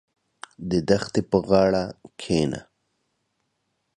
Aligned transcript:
•د 0.69 0.71
دښتې 0.89 1.21
په 1.29 1.37
غاړه 1.47 1.83
کښېنه. 2.19 2.61